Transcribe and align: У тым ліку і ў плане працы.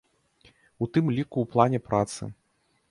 У 0.85 0.89
тым 0.95 1.05
ліку 1.19 1.37
і 1.37 1.43
ў 1.47 1.51
плане 1.55 1.79
працы. 1.91 2.23